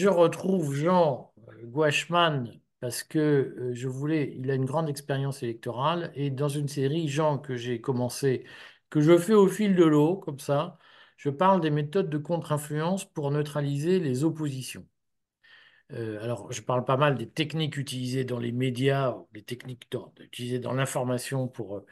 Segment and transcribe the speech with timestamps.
[0.00, 6.10] Je retrouve Jean Gouachman parce que euh, je voulais, il a une grande expérience électorale
[6.14, 8.44] et dans une série, Jean, que j'ai commencé,
[8.88, 10.78] que je fais au fil de l'eau, comme ça,
[11.18, 14.86] je parle des méthodes de contre-influence pour neutraliser les oppositions.
[15.92, 19.86] Euh, alors, je parle pas mal des techniques utilisées dans les médias, des techniques
[20.20, 21.86] utilisées dans l'information pour euh,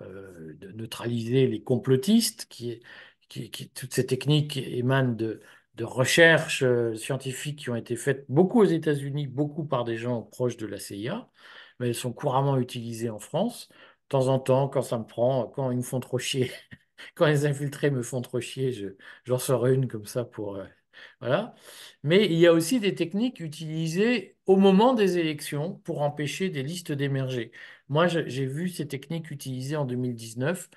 [0.00, 2.80] euh, neutraliser les complotistes, qui,
[3.28, 5.40] qui, qui, toutes ces techniques émanent de,
[5.74, 10.22] de recherches euh, scientifiques qui ont été faites beaucoup aux États-Unis, beaucoup par des gens
[10.22, 11.28] proches de la CIA,
[11.78, 13.68] mais elles sont couramment utilisées en France.
[13.70, 16.50] De temps en temps, quand ça me prend, quand ils me font trop chier,
[17.14, 18.88] quand les infiltrés me font trop chier, je,
[19.24, 20.56] j'en sors une comme ça pour...
[20.56, 20.64] euh,
[21.20, 21.54] voilà.
[22.02, 26.62] Mais il y a aussi des techniques utilisées au moment des élections pour empêcher des
[26.62, 27.52] listes d'émerger.
[27.88, 30.68] Moi, j'ai vu ces techniques utilisées en 2019.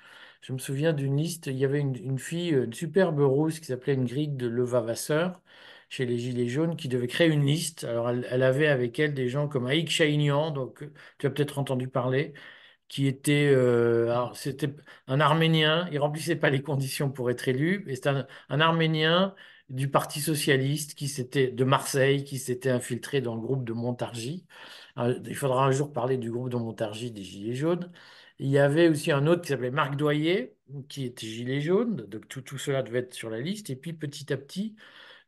[0.46, 3.94] Je me souviens d'une liste, il y avait une, fille, une superbe rousse qui s'appelait
[3.96, 5.42] Ingrid de Levavasseur
[5.88, 7.82] chez les Gilets jaunes qui devait créer une liste.
[7.82, 11.58] Alors, elle, avait avec elle des gens comme Aïk Chahinian, donc euh, tu as peut-être
[11.58, 12.32] entendu parler,
[12.88, 14.14] qui était, euh,
[15.08, 18.10] un Arménien, il remplissait pas les conditions pour être élu, et c'était
[18.48, 19.34] un, Arménien
[19.68, 24.46] du Parti socialiste qui s'était de Marseille qui s'était infiltré dans le groupe de Montargis.
[24.94, 27.90] Alors, il faudra un jour parler du groupe de Montargis des Gilets jaunes.
[28.38, 30.56] Il y avait aussi un autre qui s'appelait Marc Doyer,
[30.88, 33.70] qui était gilet jaune, donc tout, tout cela devait être sur la liste.
[33.70, 34.76] Et puis petit à petit,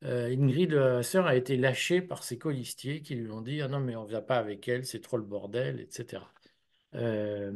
[0.04, 3.68] euh, Ingrid, la sœur, a été lâchée par ses colistiers qui lui ont dit Ah
[3.68, 6.32] non, mais on ne vient pas avec elle, c'est trop le bordel, etc.
[6.94, 7.52] Euh,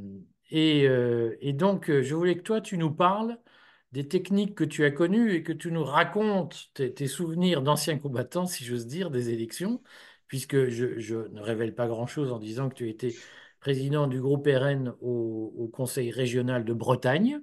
[0.51, 3.39] et, euh, et donc, euh, je voulais que toi, tu nous parles
[3.93, 7.99] des techniques que tu as connues et que tu nous racontes tes, tes souvenirs d'anciens
[7.99, 9.83] combattants, si j'ose dire, des élections,
[10.29, 13.15] puisque je, je ne révèle pas grand-chose en disant que tu étais
[13.63, 17.41] président du groupe RN au, au Conseil régional de Bretagne.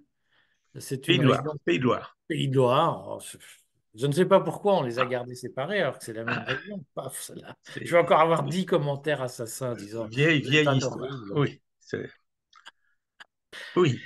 [0.77, 2.17] C'est Pays de Loire, Pays de Loire.
[2.27, 3.03] Pays de Loire.
[3.05, 3.23] Alors,
[3.95, 6.25] je ne sais pas pourquoi on les a Ah, gardés séparés alors que c'est la
[6.25, 6.83] même ah, région.
[6.93, 7.31] Paf.
[7.81, 10.97] Je vais encore avoir dix commentaires assassins disant vieille, vieille histoire.
[11.31, 11.61] horrible.
[11.93, 12.05] Oui,
[13.77, 13.99] oui.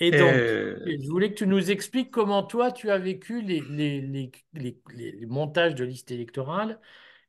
[0.00, 3.60] Et donc, Euh, je voulais que tu nous expliques comment toi, tu as vécu les,
[3.60, 6.80] les, montages de listes électorales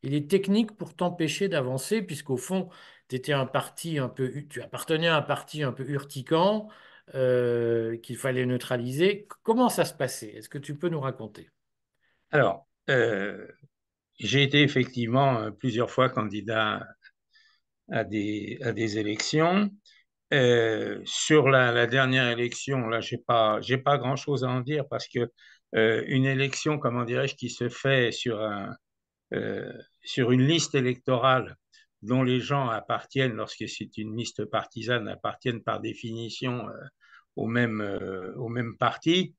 [0.01, 2.69] et les techniques pour t'empêcher d'avancer, puisqu'au fond,
[3.15, 6.69] étais un parti un peu, tu appartenais à un parti un peu urticant
[7.15, 9.27] euh, qu'il fallait neutraliser.
[9.41, 10.29] Comment ça se passait?
[10.29, 11.49] Est-ce que tu peux nous raconter?
[12.31, 13.47] alors, euh,
[14.19, 16.85] j'ai été effectivement euh, plusieurs fois candidat
[17.91, 19.71] à des, à des élections.
[21.05, 25.31] Sur la, dernière élection, là, j'ai pas, j'ai pas grand-chose à en dire parce que
[25.73, 28.75] une élection, comment dirais-je, qui se fait sur un,
[30.01, 31.57] sur une liste électorale
[32.01, 36.73] dont les gens appartiennent, lorsque c'est une liste partisane, appartiennent par définition euh,
[37.35, 39.35] au même, euh, au même parti.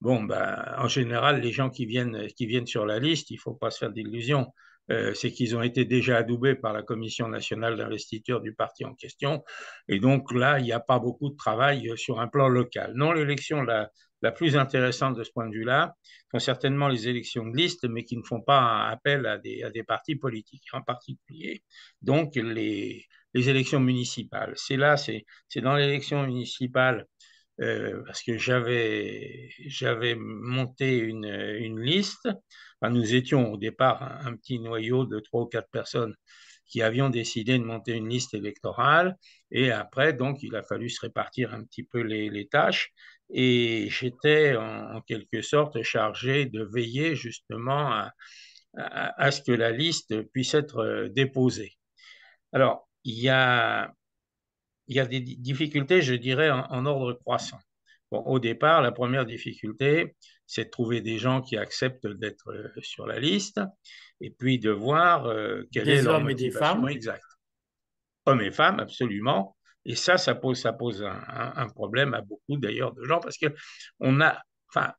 [0.00, 3.40] Bon, ben, en général, les gens qui viennent, qui viennent sur la liste, il ne
[3.40, 4.52] faut pas se faire d'illusions,
[4.90, 8.94] euh, c'est qu'ils ont été déjà adoubés par la Commission nationale d'investiture du parti en
[8.94, 9.42] question.
[9.88, 12.92] Et donc là, il n'y a pas beaucoup de travail sur un plan local.
[12.94, 13.90] Non, l'élection la,
[14.24, 15.94] la plus intéressante de ce point de vue-là
[16.30, 20.16] sont certainement les élections de liste, mais qui ne font pas appel à des, partis
[20.16, 21.62] politiques, en particulier
[22.00, 24.54] donc les, élections municipales.
[24.56, 25.26] C'est là, c'est
[25.56, 27.06] dans l'élection municipale
[27.60, 32.26] euh, parce que j'avais monté une, liste.
[32.80, 36.14] Nous étions au départ un, petit noyau de trois ou quatre personnes
[36.66, 39.18] qui avions décidé de monter une liste électorale.
[39.50, 42.94] Et après, donc, il a fallu se répartir un petit peu les tâches.
[43.34, 48.12] Et j'étais en, en, quelque sorte chargé de veiller justement à,
[48.76, 51.72] à, à, ce que la liste puisse être déposée.
[52.52, 53.92] Alors, il y a
[54.86, 57.58] il y a des difficultés, je dirais, en, en ordre croissant.
[58.10, 60.14] Bon, au départ, la première difficulté,
[60.46, 63.60] c'est de trouver des gens qui acceptent d'être euh, sur la liste
[64.20, 66.88] et puis de voir euh, quelle est Des leur hommes et des motivation femmes.
[66.88, 67.24] exacte.
[68.26, 69.56] Hommes et femmes, absolument.
[69.84, 73.46] Et ça, ça pose, ça pose un, problème à beaucoup d'ailleurs de gens parce que
[74.00, 74.92] on a, enfin,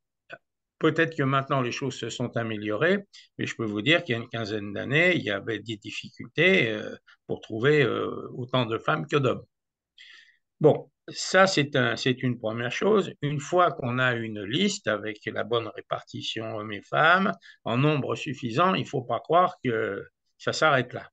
[0.80, 3.06] Peut-être que maintenant les choses se sont améliorées,
[3.38, 5.78] mais je peux vous dire qu'il y a une quinzaine d'années, il y avait des
[5.78, 6.96] difficultés euh,
[7.28, 9.46] pour trouver euh, autant de femmes que d'hommes.
[10.60, 13.14] Bon, ça, c'est un, une première chose.
[13.22, 17.32] Une fois qu'on a une liste avec la bonne répartition hommes et femmes,
[17.64, 20.06] en nombre suffisant, il ne faut pas croire que
[20.38, 21.10] ça s'arrête là.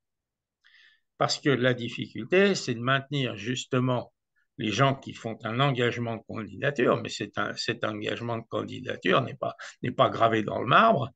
[1.22, 4.12] Parce que la difficulté, c'est de maintenir justement
[4.58, 10.10] les gens qui font un engagement de candidature, mais cet engagement de candidature n'est pas,
[10.10, 11.10] gravé dans le marbre,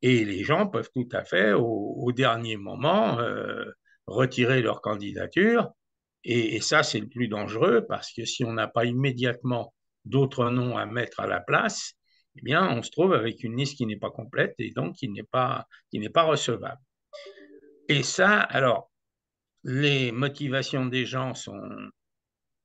[0.00, 3.64] et les gens peuvent tout à fait, au, dernier moment, euh,
[4.06, 5.70] retirer leur candidature
[6.24, 9.72] et, ça, c'est le plus dangereux parce que si on n'a pas immédiatement
[10.04, 11.92] d'autres noms à mettre à la place,
[12.34, 15.08] eh bien, on se trouve avec une liste qui n'est pas complète et donc qui
[15.08, 15.68] n'est pas,
[16.12, 16.80] pas recevable.
[17.88, 18.91] Et ça, alors,
[19.64, 21.60] les motivations des gens sont,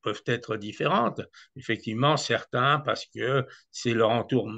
[0.01, 1.21] peuvent être différentes.
[1.55, 4.49] Effectivement, certains, parce que c'est leur entour,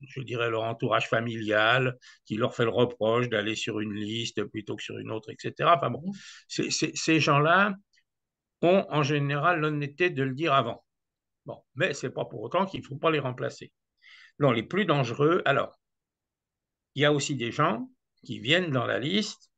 [0.00, 4.76] je dirais leur entourage familial qui leur fait le reproche d'aller sur une liste plutôt
[4.76, 5.70] que sur une autre, etc.
[5.76, 6.02] Enfin bon,
[6.48, 7.74] ces gens-là
[8.62, 10.84] ont en général l'honnêteté de le dire avant.
[11.46, 13.72] Bon, mais c'est pas pour autant qu'il ne faut pas les remplacer.
[14.38, 15.78] Non, les plus dangereux, alors,
[16.94, 17.88] il y a aussi des gens
[18.24, 19.50] qui viennent dans la liste,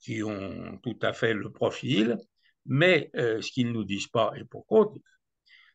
[0.00, 2.18] qui ont tout à fait le profil,
[2.66, 4.92] mais euh, ce qu'ils ne nous disent pas, et pourquoi,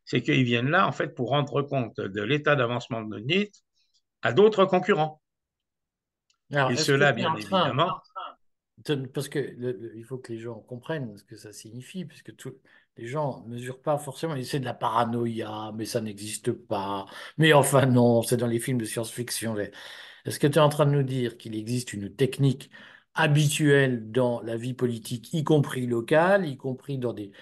[0.04, 3.50] c'est qu'ils viennent là, en fait, pour rendre compte de l'état d'avancement de notre NIT
[4.22, 5.20] à d'autres concurrents.
[6.50, 8.00] et cela, bien évidemment.
[9.14, 12.32] Parce que il faut que les gens comprennent ce que ça signifie, puisque
[12.96, 14.34] les gens ne mesurent pas forcément.
[14.42, 17.06] C'est de la paranoïa, mais ça n'existe pas.
[17.38, 19.56] Mais enfin, non, c'est dans les films de science-fiction.
[20.24, 22.70] Est-ce que tu es en train de nous dire qu'il existe une technique
[23.14, 27.32] habituel dans la vie politique, y compris locale, y compris dans des,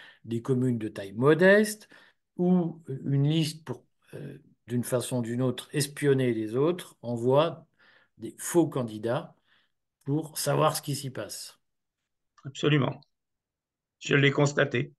[0.42, 1.88] communes de taille modeste,
[2.36, 3.84] où une liste, pour,
[4.14, 7.66] euh, d'une façon ou d'une autre, espionner les autres, envoie
[8.18, 9.34] des faux candidats
[10.04, 11.58] pour savoir ce qui s'y passe.
[12.44, 13.00] Absolument.
[14.00, 14.92] Je l'ai constaté.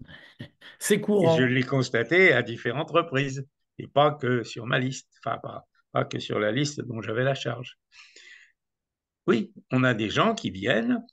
[0.78, 1.36] C'est courant.
[1.36, 3.46] je l'ai constaté à différentes reprises,
[3.78, 7.24] et pas que sur ma liste, enfin pas, pas que sur la liste dont j'avais
[7.24, 7.78] la charge.
[9.30, 11.06] Oui, on a des gens qui viennent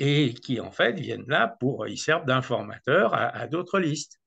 [0.00, 4.20] et qui en fait viennent là pour, ils servent d'informateurs à, d'autres listes.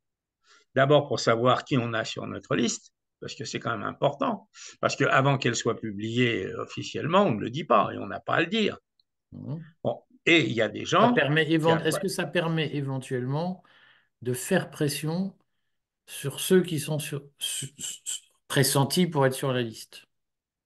[0.75, 4.47] D'abord pour savoir qui on a sur notre liste, parce que c'est quand même important,
[4.79, 8.35] parce qu'avant qu'elle soit publiée officiellement, on ne le dit pas et on n'a pas
[8.35, 8.77] à le dire.
[9.33, 9.57] Mmh.
[9.83, 11.13] Bon, et il y a des gens.
[11.13, 13.61] Est-ce que ça permet éventuellement
[14.21, 15.35] de faire pression
[16.05, 16.97] sur ceux qui sont
[18.47, 20.05] pressentis pour être sur la liste?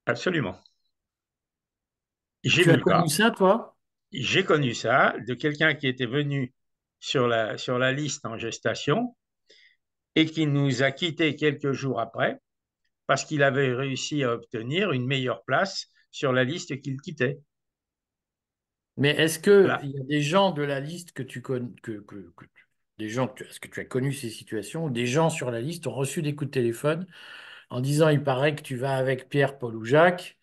[0.05, 0.59] Absolument.
[2.43, 3.75] Tu as connu ça, toi?
[4.11, 6.53] J'ai connu ça de quelqu'un qui était venu
[6.99, 9.15] sur la, sur la liste en gestation
[10.15, 12.39] et qui nous a quittés quelques jours après
[13.07, 17.39] parce qu'il avait réussi à obtenir une meilleure place sur la liste qu'il quittait.
[18.97, 22.05] Mais est-ce que il y a des gens de la liste que tu connais, que,
[22.99, 25.93] des gens, est-ce que tu as connu ces situations des gens sur la liste ont
[25.93, 27.07] reçu des coups de téléphone
[27.71, 30.37] en disant il paraît que tu vas avec Pierre, Paul ou Jacques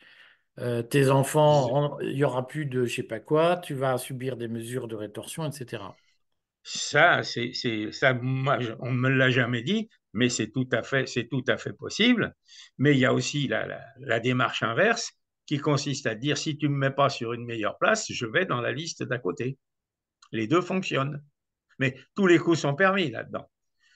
[0.58, 4.36] euh, tes enfants, il n'y aura plus de je sais pas quoi, tu vas subir
[4.36, 5.84] des mesures de rétorsion, etc.
[6.62, 7.52] Ça, c'est,
[7.92, 11.44] ça, moi, on ne me l'a jamais dit, mais c'est tout à fait, c'est tout
[11.48, 12.34] à fait possible.
[12.78, 15.12] Mais il y a aussi la, la, démarche inverse
[15.46, 18.26] qui consiste à dire si tu ne me mets pas sur une meilleure place, je
[18.26, 19.58] vais dans la liste d'à côté.
[20.32, 21.22] Les deux fonctionnent.
[21.78, 23.50] Mais tous les coups sont permis là-dedans.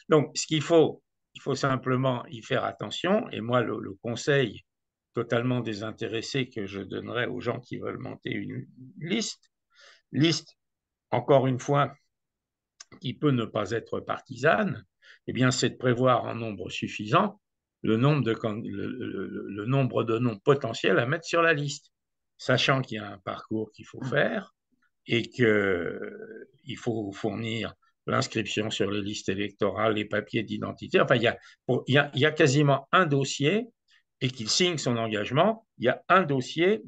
[0.09, 1.03] Donc, ce qu'il faut,
[1.35, 3.29] il faut simplement y faire attention.
[3.31, 4.65] Et moi, le conseil
[5.15, 8.67] totalement désintéressé que je donnerais aux gens qui veulent monter une
[8.99, 9.51] liste.
[10.13, 10.57] Liste,
[11.11, 11.95] encore une fois,
[13.01, 14.85] qui peut ne pas être partisane,
[15.27, 17.41] eh bien, c'est de prévoir en nombre suffisant
[17.83, 21.93] le nombre, de, le, nombre de noms potentiels à mettre sur la liste,
[22.39, 24.55] sachant qu'il y a un parcours qu'il faut faire
[25.07, 27.75] et qu'il faut fournir
[28.07, 31.01] l'inscription sur les listes électorales, les papiers d'identité.
[31.01, 31.35] Enfin, il
[31.93, 33.67] y a quasiment un dossier
[34.21, 36.83] et qu'il signe son engagement, il y a un dossier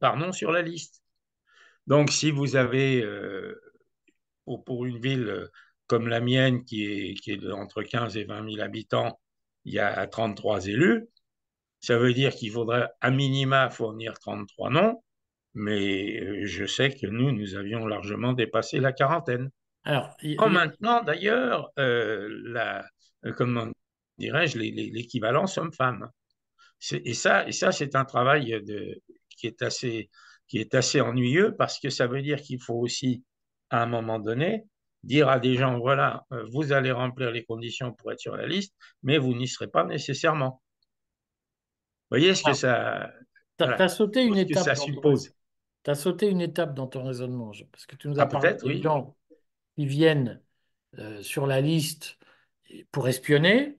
[0.00, 1.02] par nom sur la liste.
[1.86, 3.60] Donc, si vous avez, euh,
[4.64, 5.48] pour, une ville euh,
[5.86, 9.20] comme la mienne, qui est, qui est entre 15 et 20 000 habitants,
[9.64, 11.06] il y a 33 élus,
[11.80, 15.02] ça veut dire qu'il faudrait à minima fournir 33 noms,
[15.52, 19.50] mais euh, je sais que nous, nous avions largement dépassé la quarantaine.
[19.84, 22.86] Alors, en maintenant, d'ailleurs, la,
[23.36, 23.70] comment
[24.18, 26.10] dirais-je, l'équivalent homme-femme.
[26.92, 29.00] Et ça, et ça c'est un travail de,
[29.36, 30.10] qui, est assez,
[30.48, 33.24] qui est assez ennuyeux parce que ça veut dire qu'il faut aussi,
[33.70, 34.64] à un moment donné,
[35.04, 38.46] dire à des gens, voilà, euh, vous allez remplir les conditions pour être sur la
[38.46, 40.62] liste, mais vous n'y serez pas nécessairement.
[42.10, 42.54] Vous voyez ce que ah.
[42.54, 43.12] ça...
[43.56, 44.64] Tu as, sauté une étape.
[44.64, 45.32] Ça suppose.
[45.84, 48.54] Tu as sauté une étape dans ton raisonnement, parce que tu nous as ah, parlé
[48.54, 49.16] de gens
[49.76, 50.42] qui viennent
[50.98, 52.18] euh, sur la liste
[52.90, 53.78] pour espionner,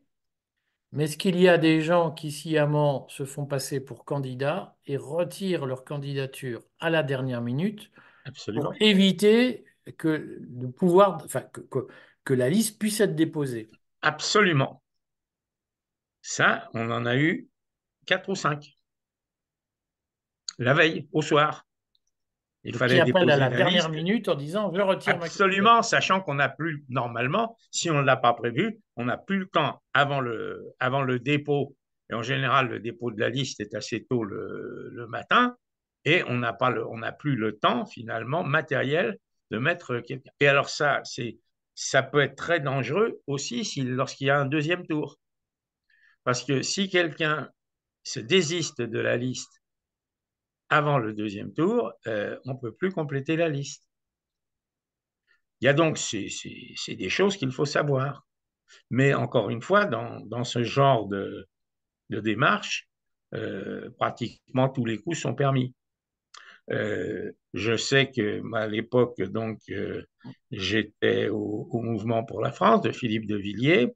[0.95, 4.95] mais est-ce qu'il y a des gens qui sciemment se font passer pour candidats et
[4.95, 7.91] retirent leur candidature à la dernière minute
[8.45, 9.65] pour éviter
[9.97, 11.61] que le pouvoir, enfin, que,
[12.23, 13.69] que, la liste puisse être déposée?
[14.01, 14.81] Absolument.
[16.21, 17.49] Ça, on en a eu
[18.05, 18.77] quatre ou cinq.
[20.57, 21.64] La veille, au soir.
[22.65, 25.83] Il Donc, qui fallait appelle à la dernière minute en disant je retire ma absolument,
[25.83, 29.45] sachant qu'on n'a plus, normalement, si on ne l'a pas prévu, on n'a plus le
[29.45, 31.75] temps avant le, avant le dépôt.
[32.09, 35.55] Et en général, le dépôt de la liste est assez tôt le, le matin
[36.05, 39.17] et on n'a pas le, on n'a plus le temps finalement matériel
[39.51, 40.31] de mettre quelqu'un.
[40.39, 41.37] Et alors ça, c'est,
[41.75, 45.19] ça peut être très dangereux aussi si, lorsqu'il y a un deuxième tour.
[46.23, 47.49] Parce que si quelqu'un
[48.03, 49.61] se désiste de la liste
[50.69, 53.87] avant le deuxième tour, euh, on ne peut plus compléter la liste.
[55.61, 56.27] Il y a donc c'est,
[56.87, 58.25] des choses qu'il faut savoir.
[58.89, 61.47] Mais encore une fois, dans, dans ce genre de,
[62.09, 62.89] de démarche,
[63.33, 65.73] euh, pratiquement tous les coups sont permis.
[66.71, 69.59] Euh, je sais que à l'époque, donc,
[70.51, 73.93] j'étais au, au, mouvement pour la France de Philippe de Villiers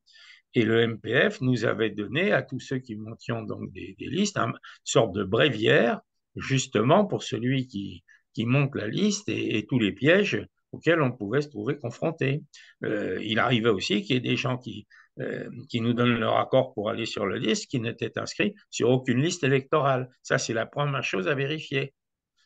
[0.53, 4.37] et le MPF nous avait donné à tous ceux qui montions donc des, des listes
[4.37, 6.01] une sorte de bréviaire,
[6.35, 8.03] justement pour celui qui,
[8.37, 12.41] monte la liste et, tous les pièges auxquels on pouvait se trouver confronté.
[12.85, 14.87] Euh, il arrivait aussi qu'il y ait des gens qui,
[15.19, 19.21] euh, nous donnent leur accord pour aller sur la liste qui n'étaient inscrits sur aucune
[19.21, 20.09] liste électorale.
[20.23, 21.93] Ça, c'est la première chose à vérifier.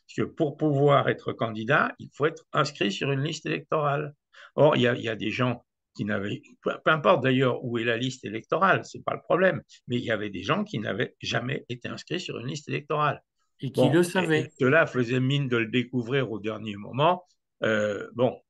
[0.06, 4.14] Parce que pour pouvoir être candidat, il faut être inscrit sur une liste électorale.
[4.56, 5.64] Or, il y a, des gens
[5.96, 9.96] qui n'avaient, peu importe d'ailleurs où est la liste électorale, c'est pas le problème, mais
[9.96, 13.22] il y avait des gens qui n'avaient jamais été inscrits sur une liste électorale.
[13.60, 14.50] Et qui bon, le savaient.
[14.58, 17.24] Cela faisait mine de le découvrir au dernier moment.
[17.62, 18.40] Euh, bon,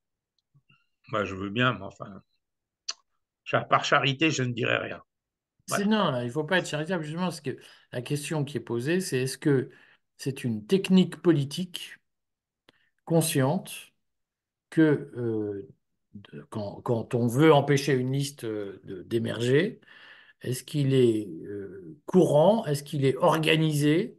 [1.09, 2.23] moi je veux bien, mais enfin,
[3.69, 5.03] par charité, je ne dirais rien.
[5.69, 5.87] Voilà.
[5.87, 7.57] Non, il ne faut pas être charitable, justement, parce que
[7.93, 9.71] la question qui est posée, c'est est-ce que
[10.17, 11.99] c'est une technique politique
[13.05, 13.93] consciente
[14.71, 15.69] que euh,
[16.15, 18.47] de, quand, quand, on veut empêcher une liste
[18.85, 19.81] d'émerger,
[20.43, 24.19] est-ce qu'il est euh, courant, est-ce qu'il est organisé,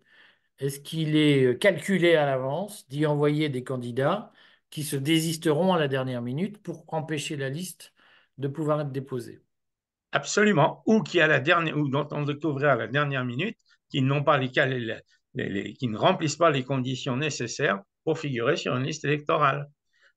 [0.59, 4.31] est-ce qu'il est calculé à l'avance d'y envoyer des candidats
[4.69, 7.93] qui se désisteront à la dernière minute pour empêcher la liste
[8.37, 9.41] de pouvoir être déposée?
[10.11, 10.81] Absolument.
[10.85, 13.57] Ou qui à la dernière, ou dont on découvrir à la dernière minute,
[13.89, 14.49] qui n'ont pas les,
[15.33, 19.69] les, qui ne remplissent pas les conditions nécessaires pour figurer sur une liste électorale.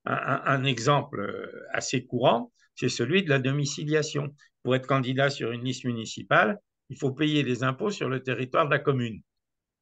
[0.04, 4.34] Un, exemple assez courant, c'est celui de la domiciliation.
[4.62, 8.66] Pour être candidat sur une liste municipale, il faut payer des impôts sur le territoire
[8.66, 9.20] de la commune.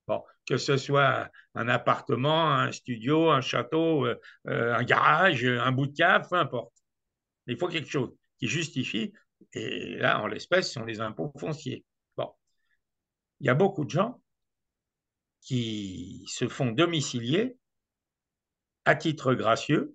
[0.07, 5.87] Bon, que ce soit un appartement, un studio, un château, euh, un garage, un bout
[5.87, 6.73] de cave, peu importe.
[7.47, 9.13] Il faut quelque chose qui justifie,
[9.53, 11.85] et là, en l'espèce, ce sont les impôts fonciers.
[12.17, 12.33] Bon,
[13.41, 14.21] il y a beaucoup de gens
[15.41, 17.57] qui se font domicilier
[18.85, 19.95] à titre gracieux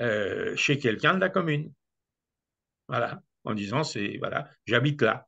[0.00, 1.72] euh, chez quelqu'un de la commune.
[2.88, 5.26] Voilà, en disant c'est voilà, j'habite là.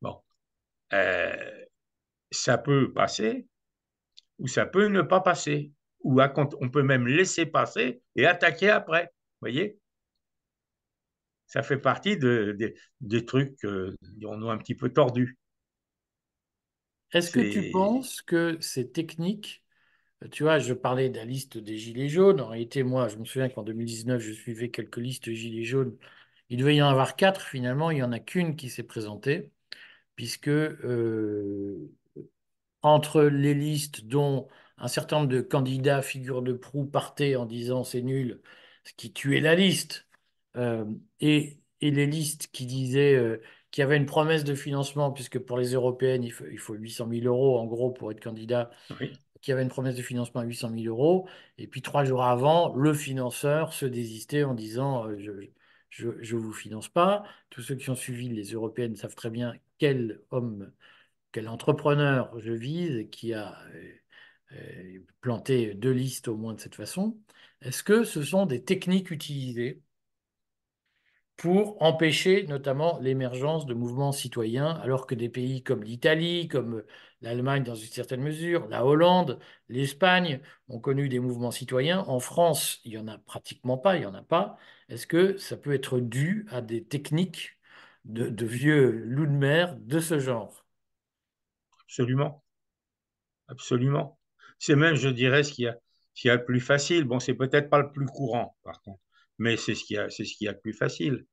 [0.00, 0.22] Bon,
[0.92, 1.59] euh,
[2.30, 3.46] ça peut passer
[4.38, 5.72] ou ça peut ne pas passer.
[6.02, 9.04] Ou à, on peut même laisser passer et attaquer après.
[9.04, 9.78] Vous voyez?
[11.46, 15.36] Ça fait partie de, de, des trucs, euh, dirons-nous, un petit peu tordus.
[17.12, 19.64] Est-ce que tu penses que ces techniques,
[20.30, 22.40] tu vois, je parlais de la liste des Gilets jaunes.
[22.40, 25.96] En réalité, moi, je me souviens qu'en 2019, je suivais quelques listes Gilets jaunes.
[26.50, 27.42] Il devait y en avoir quatre.
[27.42, 29.50] Finalement, il n'y en a qu'une qui s'est présentée,
[30.16, 31.90] puisque euh,
[32.82, 37.84] entre les listes dont un certain nombre de candidats figure de proue partaient en disant
[37.84, 38.40] c'est nul,
[38.84, 40.06] ce qui tuait la liste,
[40.56, 40.84] euh,
[41.20, 45.38] et, et, les listes qui disaient euh, qu'il y avait une promesse de financement, puisque
[45.38, 48.70] pour les européennes, il faut, il faut 800 000 euros en gros pour être candidat,
[48.98, 49.12] oui.
[49.40, 52.24] qu'il y avait une promesse de financement à 800 000 euros, et puis trois jours
[52.24, 55.18] avant, le financeur se désistait en disant euh,
[55.90, 57.24] je ne vous finance pas.
[57.50, 60.72] Tous ceux qui ont suivi les européennes savent très bien quel homme
[61.32, 63.56] quel entrepreneur je vise qui a
[64.52, 67.18] euh, planté deux listes au moins de cette façon,
[67.62, 69.82] est-ce que ce sont des techniques utilisées
[71.36, 76.82] pour empêcher notamment l'émergence de mouvements citoyens, alors que des pays comme l'Italie, comme
[77.22, 82.00] l'Allemagne dans une certaine mesure, la Hollande, l'Espagne ont connu des mouvements citoyens?
[82.08, 84.58] En France, il n'y en a pratiquement pas, il n'y en a pas.
[84.90, 87.58] Est-ce que ça peut être dû à des techniques
[88.04, 90.59] de, de vieux loups de mer de ce genre?
[91.90, 92.42] Absolument.
[93.48, 94.18] Absolument.
[94.58, 95.76] C'est même, je dirais, ce qu'il y a,
[96.14, 97.04] ce qu'il a le plus facile.
[97.04, 99.00] Bon, c'est peut-être pas le plus courant, par contre,
[99.38, 101.26] mais c'est ce qu'il y a, c'est ce qu'il a le plus facile.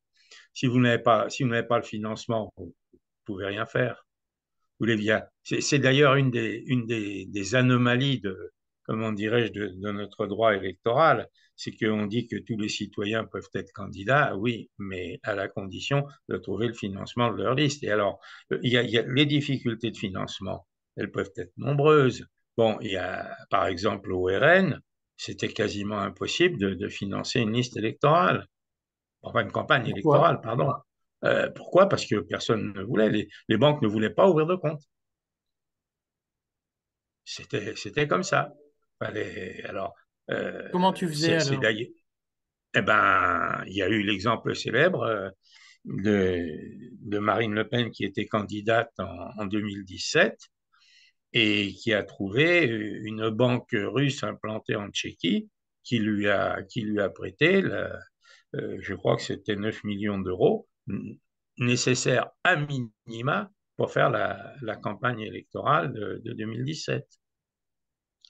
[0.53, 4.05] Si vous n'avez pas, si vous n'avez pas le financement, vous ne pouvez rien faire.
[4.79, 4.97] Vous les
[5.43, 10.27] C'est, c'est d'ailleurs une des, une des, des anomalies de, comment dirais-je, de, de, notre
[10.27, 15.35] droit électoral, c'est qu'on dit que tous les citoyens peuvent être candidats, oui, mais à
[15.35, 17.83] la condition de trouver le financement de leur liste.
[17.83, 18.19] Et alors,
[18.61, 22.25] il y a, il y a les difficultés de financement, elles peuvent être nombreuses.
[22.55, 24.79] Bon, il y a par exemple au RN,
[25.17, 28.47] c'était quasiment impossible de, de, financer une liste électorale.
[29.23, 29.93] Enfin, une campagne Pourquoi?
[29.93, 30.73] électorale, pardon.
[31.23, 31.89] Euh, pourquoi?
[31.89, 33.09] Parce que personne ne voulait.
[33.09, 34.81] Les, les, banques ne voulaient pas ouvrir de compte.
[37.25, 38.53] C'était, c'était comme ça.
[38.99, 39.95] Fallait, alors,
[40.29, 41.61] euh, Comment tu faisais alors?
[42.73, 45.29] Eh ben, il y a eu l'exemple célèbre euh,
[45.85, 46.45] de,
[47.01, 50.37] de, Marine Le Pen qui était candidate en, en 2017
[51.33, 55.49] et qui a trouvé une banque russe implantée en Tchéquie
[55.87, 57.97] qui lui a, qui lui a prêté, la,
[58.55, 60.67] euh, je crois que c'était 9 millions d'euros,
[61.57, 67.05] nécessaires à minima pour faire la, la campagne électorale de, de 2017.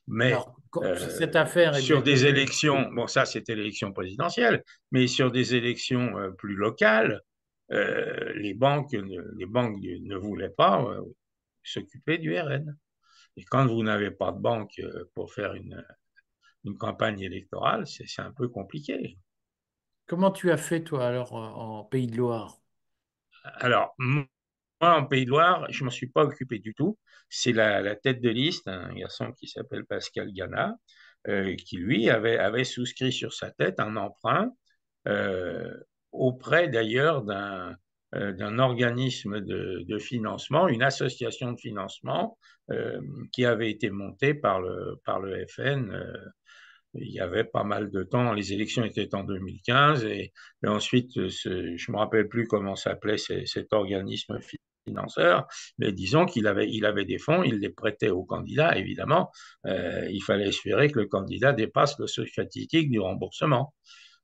[0.08, 0.56] Mais Alors,
[0.98, 6.32] cette affaire sur des élections, bon ça c'était l'élection présidentielle, mais sur des élections euh,
[6.32, 7.22] plus locales,
[7.72, 11.02] euh, les banques, les banques ne voulaient pas euh,
[11.64, 12.78] s'occuper du RN.
[13.38, 15.84] Et quand vous n'avez pas de banque euh, pour faire une,
[16.66, 19.18] une campagne électorale, c'est un peu compliqué.
[20.06, 22.60] Comment tu as fait, toi, alors, en Pays de Loire?
[23.60, 23.96] Alors,
[24.80, 26.98] en Pays de Loire, je ne m'en suis pas occupé du tout.
[27.30, 30.76] C'est la, la, tête de liste, un garçon qui s'appelle Pascal Gana,
[31.28, 34.52] euh, qui, lui, avait, souscrit sur sa tête un emprunt
[35.08, 35.74] euh,
[36.14, 37.76] auprès, d'ailleurs, d'un
[38.16, 42.38] euh, organisme de, financement, une association de financement
[43.32, 45.92] qui avait été montée par le FN.
[46.98, 50.34] Euh, il y avait pas mal de temps, les élections étaient en 2015 et,
[50.66, 54.40] ensuite, ce, je me rappelle plus comment s'appelait cet organisme
[54.86, 59.32] financeur, mais disons qu'il avait, il avait des fonds, il les prêtait au candidat, évidemment.
[59.66, 63.74] Euh, il fallait espérer que le candidat dépasse le seuil fatidique du remboursement.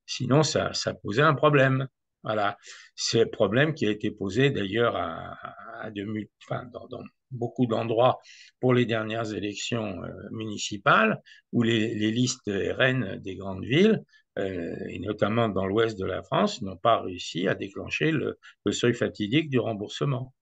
[0.06, 1.88] Sinon, ça, posait un problème.
[2.24, 2.58] Voilà,
[2.96, 5.38] c'est un problème qui a été posé d'ailleurs à,
[5.82, 6.06] à de,
[6.46, 7.03] enfin, dans, dans,
[7.34, 8.20] beaucoup d'endroits
[8.60, 11.22] pour les dernières élections euh, municipales,
[11.52, 14.04] où les, les, listes RN des grandes villes,
[14.40, 18.72] euh, et notamment dans l'ouest de la France, n'ont pas réussi à déclencher le, le,
[18.72, 20.34] seuil fatidique du remboursement.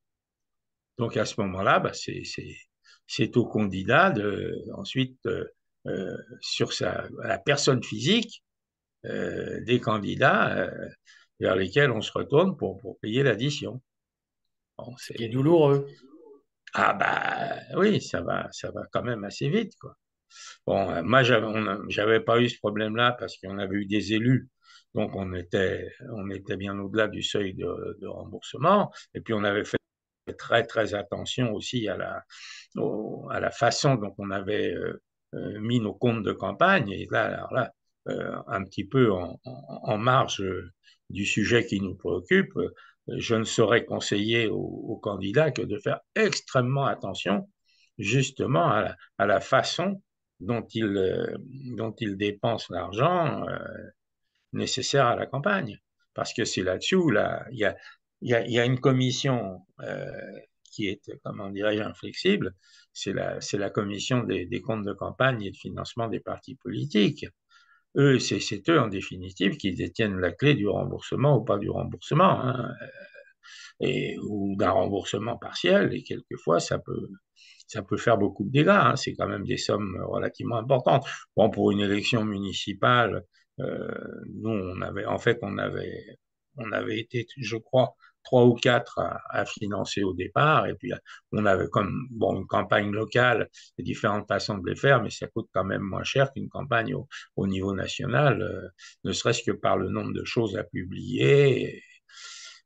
[0.98, 5.46] Donc à ce moment-là, bah, c'est au candidat de ensuite euh,
[5.88, 8.44] euh, sur sa, la personne physique
[9.06, 10.70] euh, des candidats
[11.40, 13.82] vers lesquels on se retourne pour, pour payer l'addition.
[14.78, 15.88] Bon, c'est douloureux.
[16.74, 19.96] Ah bah oui, ça va, ça va quand même assez vite, quoi.
[20.66, 24.50] Bon, euh, moi, j'avais pas eu ce problème-là parce qu'on avait eu des élus,
[24.94, 29.66] donc on était, on était bien au-delà du seuil de, remboursement, et puis on avait
[29.66, 29.78] fait
[30.38, 32.24] très très attention aussi à la,
[33.32, 35.02] à la façon dont on avait euh,
[35.36, 37.74] euh mis nos comptes de campagne, et là, alors là,
[38.48, 40.44] un petit peu en marge
[41.12, 42.58] du sujet qui nous préoccupe,
[43.18, 47.50] je ne saurais conseiller aux, candidats que de faire extrêmement attention
[47.98, 48.68] justement
[49.18, 50.02] à la, façon
[50.40, 53.58] dont ils, euh, dépensent l'argent euh,
[54.54, 55.80] nécessaire à la campagne.
[56.14, 57.60] Parce que c'est là-dessus, là, il
[58.22, 60.06] y a, une commission euh,
[60.72, 62.54] qui est, comment dirais-je, inflexible,
[62.94, 67.26] c'est la, commission des comptes de campagne et de financement des partis politiques
[67.98, 72.42] eux, c'est eux en définitive qui détiennent la clé du remboursement ou pas du remboursement,
[72.42, 72.72] hein,
[73.80, 77.10] et, ou d'un remboursement partiel, et quelquefois ça peut,
[77.68, 81.06] ça peut faire beaucoup de dégâts, hein, c'est quand même des sommes relativement importantes.
[81.36, 83.24] Bon, pour une élection municipale,
[83.60, 83.88] euh,
[84.34, 86.18] nous, on avait, en fait, on avait,
[86.58, 90.68] on avait été, je crois, trois ou quatre à, financer au départ.
[90.68, 90.92] Et puis,
[91.32, 95.28] on avait comme bon, une campagne locale, et différentes façons de les faire, mais ça
[95.28, 98.68] coûte quand même moins cher qu'une campagne au, au, niveau national, euh,
[99.04, 101.84] ne serait-ce que par le nombre de choses à publier.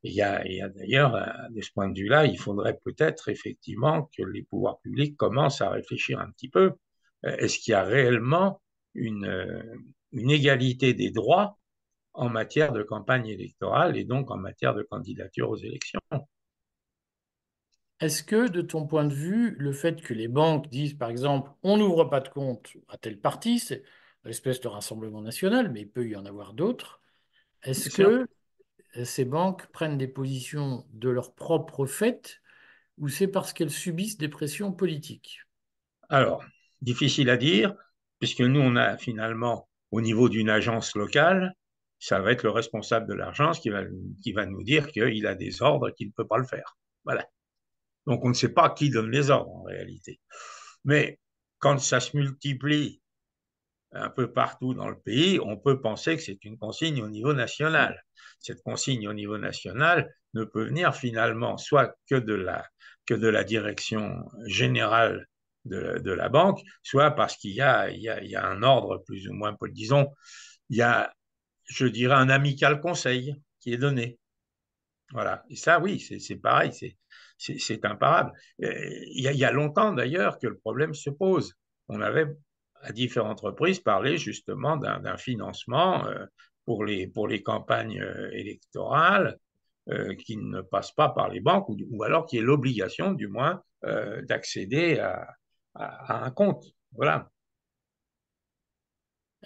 [0.02, 1.16] Il y a, d'ailleurs,
[1.50, 5.70] de ce point de vue-là, il faudrait peut-être effectivement que les pouvoirs publics commencent à
[5.70, 6.74] réfléchir un petit peu.
[7.24, 8.60] Est-ce qu'il y a réellement
[8.94, 9.26] une
[10.12, 11.58] égalité des droits
[12.16, 16.00] en matière de campagne électorale et donc en matière de candidature aux élections.
[18.00, 21.50] Est-ce que, de ton point de vue, le fait que les banques disent, par exemple,
[21.62, 23.82] on n'ouvre pas de compte à tel parti, c'est
[24.24, 27.00] l'espèce de rassemblement national, mais il peut y en avoir d'autres,
[27.62, 28.26] est-ce que
[29.04, 32.40] ces banques prennent des positions de leur propre fait
[32.98, 35.40] ou c'est parce qu'elles subissent des pressions politiques?
[36.08, 36.44] Alors,
[36.82, 37.74] difficile à dire,
[38.18, 41.54] puisque nous, on a finalement, au niveau d'une agence locale,
[41.98, 43.82] ça va être le responsable de l'agence qui va,
[44.22, 46.76] qui va nous dire qu'il a des ordres qu'il ne peut pas le faire.
[47.04, 47.26] Voilà.
[48.06, 50.20] Donc on ne sait pas qui donne les ordres en réalité.
[50.84, 51.18] Mais
[51.58, 53.00] quand ça se multiplie
[53.92, 57.32] un peu partout dans le pays, on peut penser que c'est une consigne au niveau
[57.32, 58.04] national.
[58.40, 62.66] Cette consigne au niveau national ne peut venir finalement soit que de la,
[63.06, 65.26] que de la direction générale
[65.64, 69.32] de, de la banque, soit parce qu'il y y, y a un ordre plus ou
[69.32, 70.12] moins, disons,
[70.68, 71.12] il y a,
[71.66, 74.18] je dirais, un amical conseil qui est donné.
[75.12, 75.44] Voilà.
[75.50, 76.72] Et ça, oui, c'est pareil,
[77.38, 78.32] c'est imparable.
[78.58, 81.54] Il y, a, il y a longtemps d'ailleurs que le problème se pose.
[81.88, 82.26] On avait
[82.82, 86.26] à différentes reprises parlé justement d'un financement euh,
[86.64, 89.38] pour les, pour les campagnes euh, électorales
[89.88, 93.28] euh, qui ne passe pas par les banques ou, ou alors qui est l'obligation du
[93.28, 95.28] moins euh, d'accéder à,
[95.74, 96.64] à, à, un compte.
[96.92, 97.30] Voilà.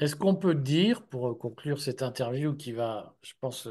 [0.00, 3.68] Est-ce qu'on peut dire, pour conclure cette interview qui va, je pense,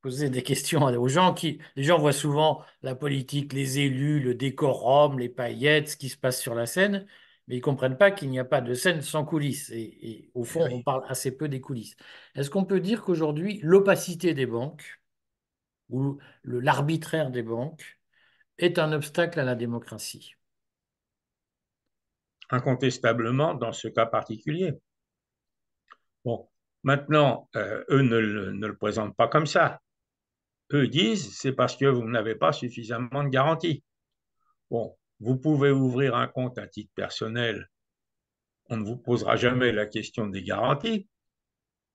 [0.00, 4.34] poser des questions aux gens qui, les gens voient souvent la politique, les élus, le
[4.34, 7.04] décorum, les paillettes, ce qui se passe sur la scène,
[7.48, 9.70] mais ils ne comprennent pas qu'il n'y a pas de scène sans coulisses.
[9.70, 10.72] Et, et au fond, oui.
[10.72, 11.96] on parle assez peu des coulisses.
[12.36, 15.02] Est-ce qu'on peut dire qu'aujourd'hui, l'opacité des banques
[15.90, 17.98] ou l'arbitraire des banques
[18.58, 20.36] est un obstacle à la démocratie?
[22.50, 24.78] Incontestablement, dans ce cas particulier.
[26.24, 26.48] Bon,
[26.82, 29.80] maintenant, euh, eux ne, ne, le présentent pas comme ça.
[30.72, 33.82] Eux disent, c'est parce que vous n'avez pas suffisamment de garanties.
[34.70, 37.68] Bon, vous pouvez ouvrir un compte à titre personnel.
[38.68, 41.08] On ne vous posera jamais la question des garanties,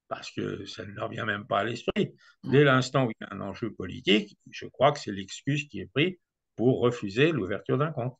[0.07, 2.15] parce que ça ne leur vient même pas à l'esprit.
[2.43, 5.79] Dès l'instant où il y a un enjeu politique, je crois que c'est l'excuse qui
[5.79, 6.17] est prise
[6.55, 8.17] pour refuser l'ouverture d'un compte.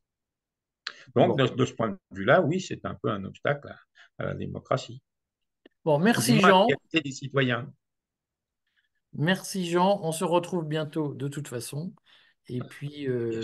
[1.15, 1.43] Donc, bon.
[1.43, 3.77] de, de, ce point de vue-là, oui, c'est un peu un obstacle à,
[4.17, 5.01] à la démocratie.
[5.85, 6.67] Bon, merci Jean.
[6.91, 7.71] des citoyens.
[9.13, 9.99] Merci Jean.
[10.03, 11.93] On se retrouve bientôt de toute façon.
[12.47, 13.41] Et puis, euh,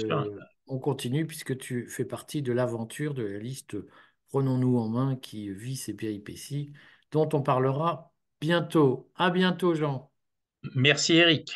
[0.67, 3.77] on continue puisque tu fais partie de l'aventure de la liste
[4.31, 6.71] Prenons-nous en main qui vit ces péripéties,
[7.11, 9.11] dont on parlera bientôt.
[9.15, 10.09] À bientôt, Jean.
[10.73, 11.53] Merci, Eric.